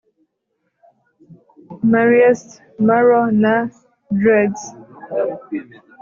[1.91, 2.49] merriest
[2.87, 3.55] marrow na
[4.21, 4.63] dregs